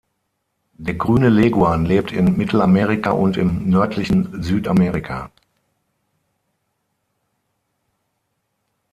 Der 0.79 0.95
Grüne 0.95 1.29
Leguan 1.29 1.85
lebt 1.85 2.11
in 2.11 2.35
Mittelamerika 2.35 3.11
und 3.11 3.37
im 3.37 3.69
nördlichen 3.69 4.41
Südamerika. 4.41 5.29